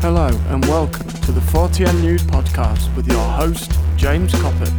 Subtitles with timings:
[0.00, 4.70] Hello and welcome to the 40N News Podcast with your host, James Coppett.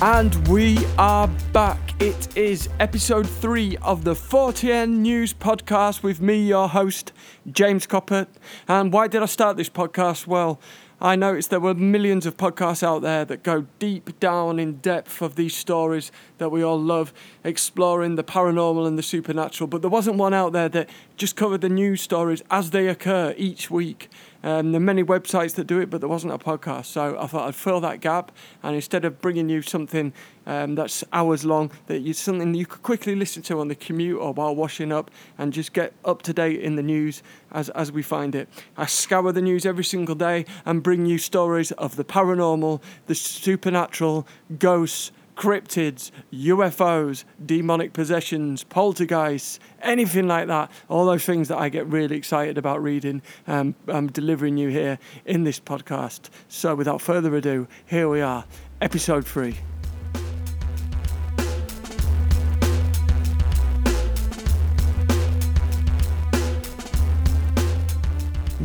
[0.00, 1.78] And we are back.
[2.00, 7.12] It is episode three of the 40N News Podcast with me, your host,
[7.52, 8.26] James Coppett.
[8.66, 10.26] And why did I start this podcast?
[10.26, 10.58] Well,
[11.00, 15.20] I noticed there were millions of podcasts out there that go deep down in depth
[15.20, 19.68] of these stories that we all love, exploring the paranormal and the supernatural.
[19.68, 23.34] But there wasn't one out there that just covered the news stories as they occur
[23.36, 24.08] each week.
[24.44, 26.84] Um, there are many websites that do it, but there wasn't a podcast.
[26.86, 28.30] So I thought I'd fill that gap.
[28.62, 30.12] And instead of bringing you something
[30.46, 34.20] um, that's hours long, that you something you could quickly listen to on the commute
[34.20, 37.22] or while washing up, and just get up to date in the news
[37.52, 38.48] as as we find it.
[38.76, 43.14] I scour the news every single day and bring you stories of the paranormal, the
[43.14, 44.26] supernatural,
[44.58, 50.70] ghosts cryptids, UFOs, demonic possessions, poltergeists, anything like that.
[50.88, 54.98] All those things that I get really excited about reading, um, I'm delivering you here
[55.24, 56.30] in this podcast.
[56.48, 58.44] So, without further ado, here we are,
[58.80, 59.58] episode three.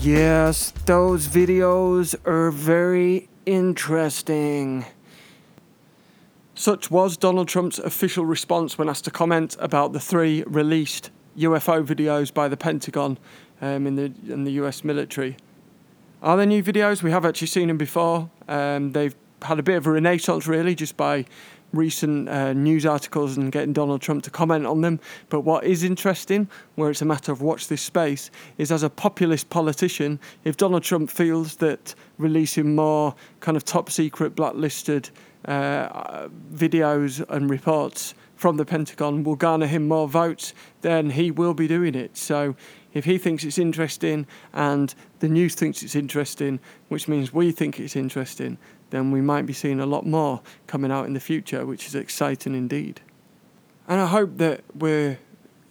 [0.02, 4.86] Yes, those videos are very interesting.
[6.60, 11.86] Such was Donald Trump's official response when asked to comment about the three released UFO
[11.86, 13.18] videos by the Pentagon
[13.62, 15.38] um, in the in the US military.
[16.22, 17.02] Are they new videos?
[17.02, 18.30] We have actually seen them before.
[18.50, 21.24] Um, they've had a bit of a renaissance, really, just by
[21.72, 25.00] recent uh, news articles and getting Donald Trump to comment on them.
[25.30, 28.90] But what is interesting, where it's a matter of watch this space, is as a
[28.90, 35.10] populist politician, if Donald Trump feels that releasing more kind of top secret blacklisted
[35.46, 41.54] uh, videos and reports from the Pentagon will garner him more votes, then he will
[41.54, 42.16] be doing it.
[42.16, 42.56] So
[42.94, 47.80] if he thinks it's interesting and the news thinks it's interesting, which means we think
[47.80, 48.58] it's interesting,
[48.92, 51.96] then we might be seeing a lot more coming out in the future, which is
[51.96, 53.02] exciting indeed.
[53.88, 55.20] And I hope that we're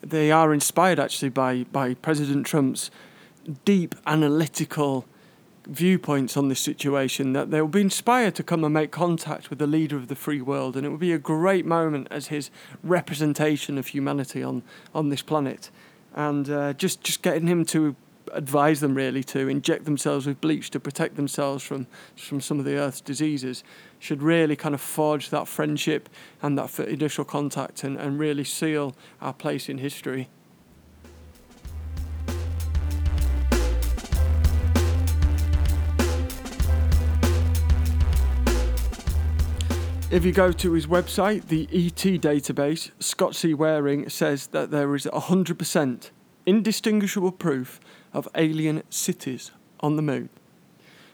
[0.01, 2.91] they are inspired actually by by President Trump's
[3.65, 5.07] deep analytical
[5.69, 9.67] viewpoints on this situation that they'll be inspired to come and make contact with the
[9.67, 10.77] leader of the free world.
[10.77, 12.51] And it will be a great moment as his
[12.83, 14.63] representation of humanity on
[14.95, 15.71] on this planet.
[16.15, 17.95] And uh, just just getting him to
[18.33, 21.87] advise them really to inject themselves with bleach to protect themselves from
[22.17, 23.65] from some of the earth's diseases
[23.99, 26.09] should really kind of forge that friendship
[26.43, 30.29] and that initial contact and, and really seal our place in history
[40.11, 43.53] If you go to his website, the ET database, Scott C.
[43.53, 46.11] Waring says that there is 100%
[46.47, 47.79] indistinguishable proof
[48.15, 50.31] of alien cities on the moon.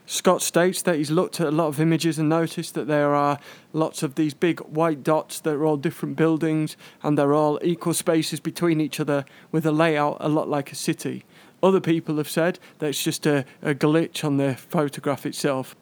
[0.06, 3.40] Scott states that he's looked at a lot of images and noticed that there are
[3.72, 7.94] lots of these big white dots that are all different buildings and they're all equal
[7.94, 11.24] spaces between each other with a layout a lot like a city.
[11.64, 15.74] Other people have said that it's just a, a glitch on the photograph itself.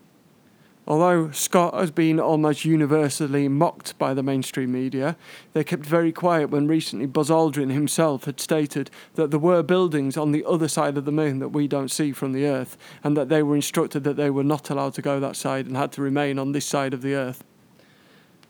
[0.87, 5.17] Although Scott has been almost universally mocked by the mainstream media,
[5.53, 10.17] they kept very quiet when recently Buzz Aldrin himself had stated that there were buildings
[10.17, 13.17] on the other side of the moon that we don't see from the Earth, and
[13.17, 15.93] that they were instructed that they were not allowed to go that side and had
[15.93, 17.45] to remain on this side of the Earth.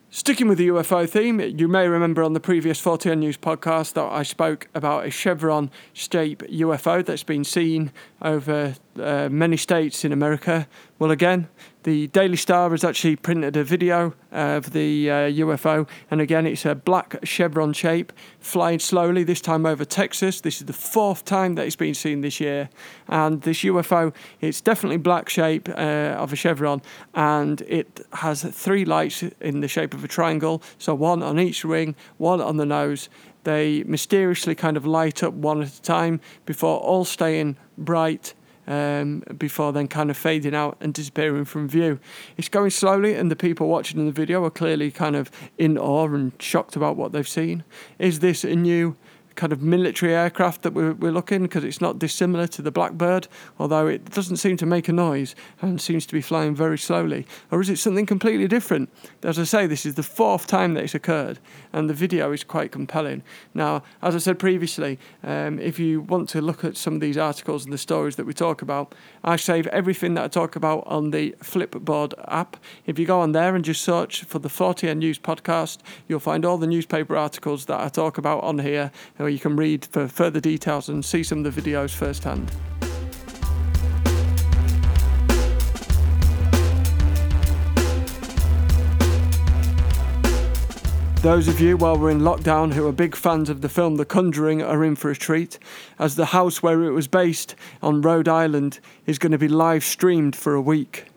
[0.09, 4.11] Sticking with the UFO theme, you may remember on the previous 40N News podcast that
[4.11, 7.91] I spoke about a chevron shaped UFO that's been seen
[8.21, 10.67] over uh, many states in America.
[10.99, 11.49] Well, again,
[11.83, 16.65] the Daily Star has actually printed a video of the uh, UFO, and again, it's
[16.65, 20.41] a black chevron shape flying slowly, this time over Texas.
[20.41, 22.69] This is the fourth time that it's been seen this year,
[23.07, 26.81] and this UFO, it's definitely black shape uh, of a chevron,
[27.13, 31.65] and it has three lights in the shape of a triangle, so one on each
[31.65, 33.09] ring, one on the nose.
[33.43, 38.33] They mysteriously kind of light up one at a time before all staying bright
[38.67, 41.99] um, before then kind of fading out and disappearing from view.
[42.37, 46.07] It's going slowly, and the people watching the video are clearly kind of in awe
[46.07, 47.63] and shocked about what they've seen.
[47.99, 48.95] Is this a new
[49.35, 53.27] kind of military aircraft that we're, we're looking because it's not dissimilar to the Blackbird,
[53.59, 57.25] although it doesn't seem to make a noise and seems to be flying very slowly.
[57.51, 58.89] Or is it something completely different?
[59.23, 61.39] As I say, this is the fourth time that it's occurred,
[61.71, 63.23] and the video is quite compelling.
[63.53, 67.17] Now, as I said previously, um, if you want to look at some of these
[67.17, 68.93] articles and the stories that we talk about,
[69.23, 72.57] I save everything that I talk about on the Flipboard app.
[72.85, 76.45] If you go on there and just search for the 40N News podcast, you'll find
[76.45, 78.91] all the newspaper articles that I talk about on here
[79.23, 82.51] where you can read for further details and see some of the videos firsthand.
[91.21, 94.03] Those of you while we're in lockdown who are big fans of the film The
[94.03, 95.57] Conjuring are in for a treat,
[95.97, 99.85] as the house where it was based on Rhode Island is going to be live
[99.85, 101.12] streamed for a week.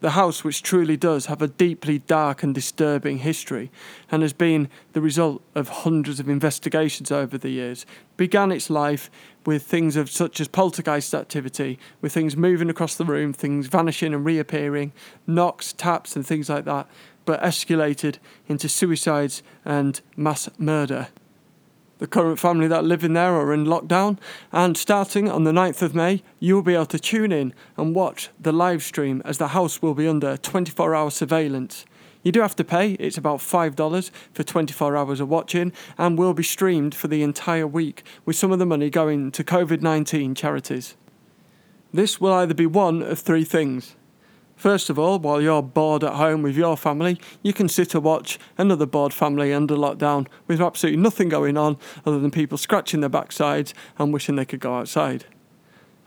[0.00, 3.70] The house, which truly does have a deeply dark and disturbing history
[4.10, 7.84] and has been the result of hundreds of investigations over the years,
[8.16, 9.10] began its life
[9.44, 14.14] with things of such as poltergeist activity, with things moving across the room, things vanishing
[14.14, 14.92] and reappearing,
[15.26, 16.86] knocks, taps, and things like that,
[17.24, 21.08] but escalated into suicides and mass murder.
[21.98, 24.18] The current family that live in there are in lockdown,
[24.52, 28.30] and starting on the 9th of May, you'll be able to tune in and watch
[28.38, 31.84] the live stream as the house will be under 24 hour surveillance.
[32.22, 36.34] You do have to pay, it's about $5 for 24 hours of watching, and will
[36.34, 40.36] be streamed for the entire week, with some of the money going to COVID 19
[40.36, 40.96] charities.
[41.92, 43.96] This will either be one of three things
[44.58, 48.02] First of all, while you're bored at home with your family, you can sit and
[48.02, 53.00] watch another bored family under lockdown with absolutely nothing going on other than people scratching
[53.00, 55.26] their backsides and wishing they could go outside.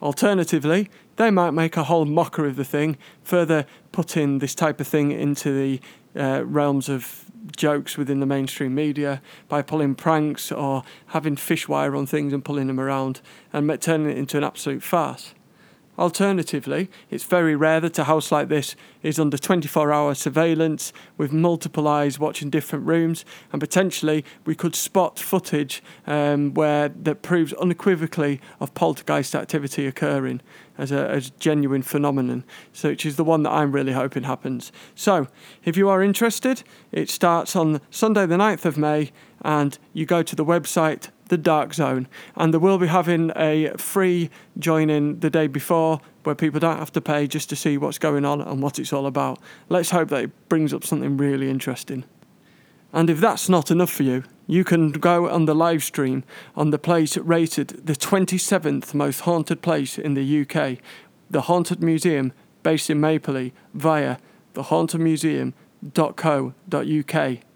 [0.01, 4.88] Alternatively, they might make a whole mockery of the thing, further putting this type of
[4.88, 5.80] thing into the
[6.21, 11.95] uh, realms of jokes within the mainstream media by pulling pranks or having fish wire
[11.95, 13.21] on things and pulling them around
[13.53, 15.33] and turning it into an absolute farce.
[16.01, 21.31] Alternatively, it's very rare that a house like this is under 24 hour surveillance with
[21.31, 27.53] multiple eyes watching different rooms, and potentially we could spot footage um, where that proves
[27.53, 30.42] unequivocally of poltergeist activity occurring
[30.75, 34.71] as a, as genuine phenomenon, so which is the one that I'm really hoping happens.
[34.95, 35.27] So,
[35.65, 39.12] if you are interested, it starts on Sunday, the 9th of May,
[39.44, 43.72] and you go to the website the Dark Zone, and they will be having a
[43.78, 44.30] free
[44.60, 47.98] join in the day before where people don't have to pay just to see what's
[47.98, 49.39] going on and what it's all about.
[49.69, 52.04] Let's hope that it brings up something really interesting.
[52.92, 56.72] And if that's not enough for you, you can go on the live stream on
[56.72, 60.80] the place rated the 27th most haunted place in the UK,
[61.30, 64.18] the Haunted Museum based in Mapley, via
[64.54, 67.50] the haunted thehauntedmuseum.co.uk.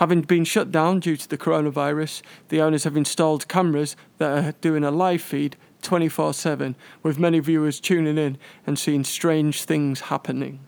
[0.00, 4.52] Having been shut down due to the coronavirus, the owners have installed cameras that are
[4.62, 10.00] doing a live feed 24 7, with many viewers tuning in and seeing strange things
[10.00, 10.60] happening.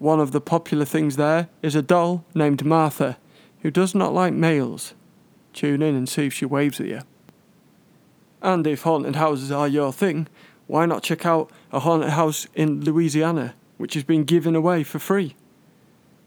[0.00, 3.18] One of the popular things there is a doll named Martha,
[3.60, 4.94] who does not like males.
[5.52, 7.02] Tune in and see if she waves at you.
[8.42, 10.26] And if haunted houses are your thing,
[10.66, 14.98] why not check out a haunted house in Louisiana, which has been given away for
[14.98, 15.36] free?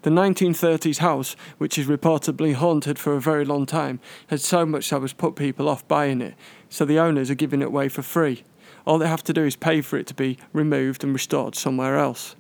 [0.04, 4.84] The 1930s house, which is reportedly haunted for a very long time, had so much
[4.90, 6.36] so as put people off buying it,
[6.68, 8.44] so the owners are giving it away for free.
[8.86, 11.98] All they have to do is pay for it to be removed and restored somewhere
[11.98, 12.36] else.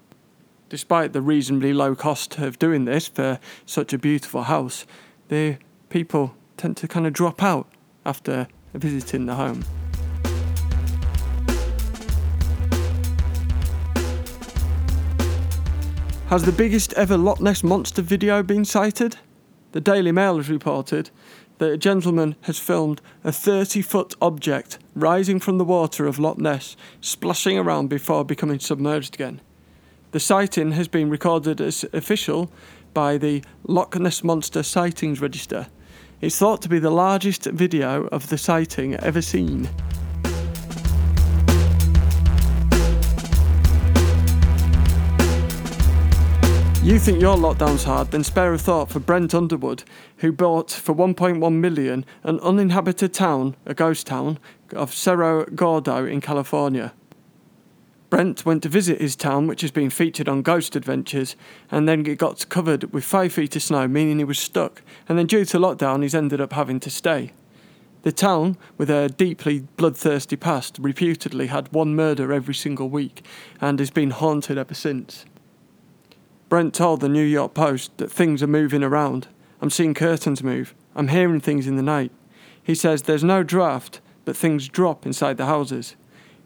[0.67, 4.85] Despite the reasonably low cost of doing this for such a beautiful house,
[5.29, 5.57] the
[5.87, 7.69] people tend to kind of drop out
[8.05, 9.63] after visiting the home.
[16.33, 19.17] Has the biggest ever Loch Ness Monster video been sighted?
[19.73, 21.11] The Daily Mail has reported
[21.59, 26.39] that a gentleman has filmed a 30 foot object rising from the water of Loch
[26.39, 29.41] Ness, splashing around before becoming submerged again.
[30.09, 32.51] The sighting has been recorded as official
[32.95, 35.67] by the Loch Ness Monster Sightings Register.
[36.19, 39.69] It's thought to be the largest video of the sighting ever seen.
[46.83, 48.11] You think your lockdown's hard?
[48.11, 49.85] Then spare a thought for Brent Underwood,
[50.17, 54.37] who bought for 1.1 million an uninhabited town, a ghost town,
[54.73, 56.93] of Cerro Gordo in California.
[58.09, 61.37] Brent went to visit his town, which has been featured on Ghost Adventures,
[61.71, 64.81] and then it got covered with five feet of snow, meaning he was stuck.
[65.07, 67.31] And then, due to lockdown, he's ended up having to stay.
[68.01, 73.25] The town, with a deeply bloodthirsty past, reputedly had one murder every single week,
[73.61, 75.23] and has been haunted ever since.
[76.53, 79.25] Brent told the New York Post that things are moving around.
[79.59, 80.75] I'm seeing curtains move.
[80.95, 82.11] I'm hearing things in the night.
[82.61, 85.95] He says there's no draft, but things drop inside the houses.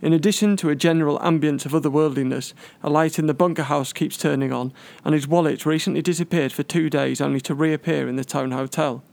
[0.02, 4.16] In addition to a general ambience of otherworldliness, a light in the bunker house keeps
[4.16, 4.72] turning on,
[5.04, 9.04] and his wallet recently disappeared for two days only to reappear in the town hotel.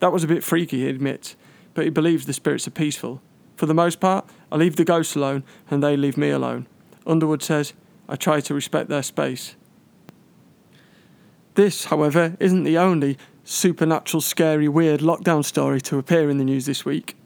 [0.00, 1.36] That was a bit freaky, he admits,
[1.74, 3.22] but he believes the spirits are peaceful.
[3.54, 6.66] For the most part, I leave the ghosts alone, and they leave me alone.
[7.06, 7.72] Underwood says,
[8.08, 9.54] I try to respect their space.
[11.60, 16.64] This, however, isn't the only supernatural, scary, weird lockdown story to appear in the news
[16.64, 17.18] this week.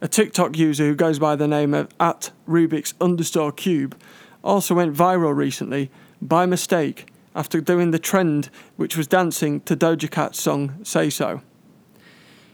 [0.00, 3.96] A TikTok user who goes by the name of at Rubik's underscore cube
[4.42, 10.10] also went viral recently by mistake after doing the trend which was dancing to Doja
[10.10, 11.40] Cat's song Say So.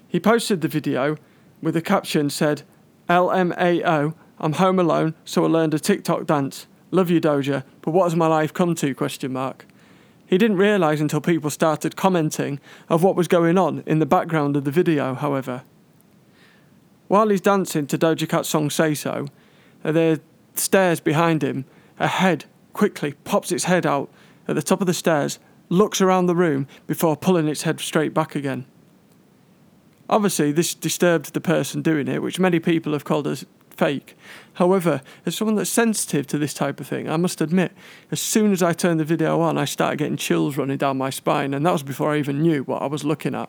[0.09, 1.17] He posted the video
[1.62, 2.64] with a caption said,
[3.09, 6.67] LMAO, I'm home alone, so I learned a TikTok dance.
[6.90, 8.95] Love you, Doja, but what has my life come to?
[8.95, 9.64] Question mark.
[10.31, 14.57] He didn't realise until people started commenting of what was going on in the background
[14.57, 15.65] of the video, however.
[17.09, 19.27] While he's dancing to Doja Cat's song Say So,
[19.85, 20.21] uh, the
[20.55, 21.65] stairs behind him,
[21.99, 24.09] a head quickly pops its head out
[24.47, 28.15] at the top of the stairs, looks around the room before pulling its head straight
[28.15, 28.67] back again.
[30.09, 33.47] Obviously, this disturbed the person doing it, which many people have called as
[33.81, 34.15] fake.
[34.55, 37.73] However, as someone that's sensitive to this type of thing, I must admit,
[38.11, 41.09] as soon as I turned the video on, I started getting chills running down my
[41.09, 43.49] spine, and that was before I even knew what I was looking at.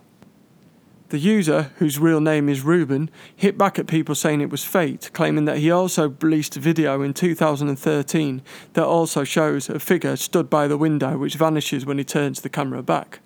[1.10, 5.12] The user, whose real name is Ruben, hit back at people saying it was fake,
[5.12, 10.50] claiming that he also released a video in 2013 that also shows a figure stood
[10.50, 13.20] by the window which vanishes when he turns the camera back.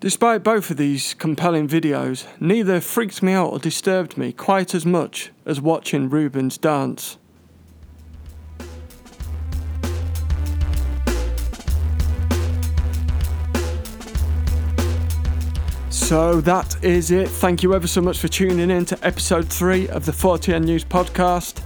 [0.00, 4.86] Despite both of these compelling videos, neither freaked me out or disturbed me quite as
[4.86, 7.18] much as watching Ruben's dance.
[15.90, 17.28] So that is it.
[17.28, 20.84] Thank you ever so much for tuning in to episode three of the 4TN News
[20.84, 21.60] podcast.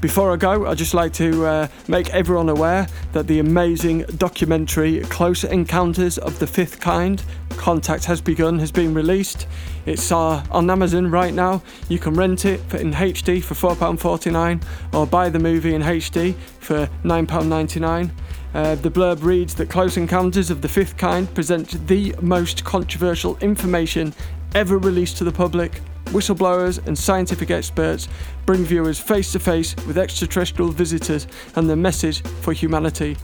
[0.00, 5.00] Before I go, I'd just like to uh, make everyone aware that the amazing documentary
[5.00, 9.46] Close Encounters of the Fifth Kind Contact has begun, has been released.
[9.86, 11.62] It's uh, on Amazon right now.
[11.88, 14.62] You can rent it for, in HD for £4.49
[14.92, 18.10] or buy the movie in HD for £9.99.
[18.52, 23.38] Uh, the blurb reads that Close Encounters of the Fifth Kind presents the most controversial
[23.38, 24.12] information
[24.54, 25.80] ever released to the public.
[26.06, 28.08] Whistleblowers and scientific experts
[28.46, 33.16] bring viewers face to face with extraterrestrial visitors and their message for humanity.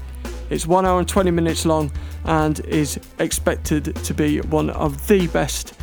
[0.50, 1.90] It's 1 hour and 20 minutes long
[2.24, 5.74] and is expected to be one of the best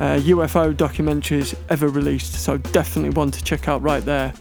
[0.00, 4.32] uh, UFO documentaries ever released, so definitely one to check out right there.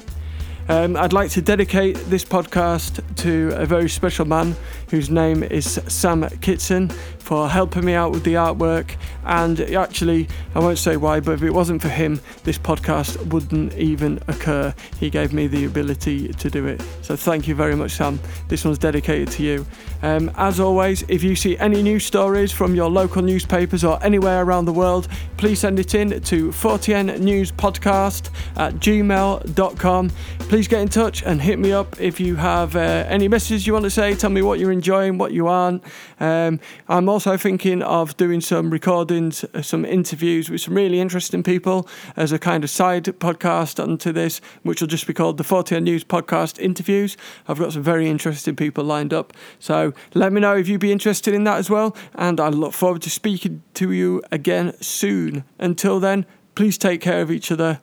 [0.67, 4.55] Um, I'd like to dedicate this podcast to a very special man
[4.89, 6.91] whose name is Sam Kitson
[7.25, 8.95] for helping me out with the artwork.
[9.25, 13.73] And actually, I won't say why, but if it wasn't for him, this podcast wouldn't
[13.73, 14.75] even occur.
[14.99, 16.83] He gave me the ability to do it.
[17.01, 18.19] So thank you very much, Sam.
[18.47, 19.65] This one's dedicated to you.
[20.03, 24.43] Um, as always, if you see any news stories from your local newspapers or anywhere
[24.43, 30.11] around the world, please send it in to 4TN News Podcast at gmail.com.
[30.39, 33.73] Please get in touch and hit me up if you have uh, any messages you
[33.73, 34.13] want to say.
[34.13, 35.83] Tell me what you're enjoying, what you aren't.
[36.19, 41.43] Um, I'm also thinking of doing some recordings, uh, some interviews with some really interesting
[41.43, 45.43] people as a kind of side podcast onto this, which will just be called the
[45.45, 47.15] 4TN News Podcast Interviews.
[47.47, 49.31] I've got some very interesting people lined up.
[49.59, 51.95] So let me know if you'd be interested in that as well.
[52.15, 55.45] And I look forward to speaking to you again soon.
[55.57, 57.79] Until then, please take care of each other.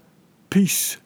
[0.51, 0.99] Peace.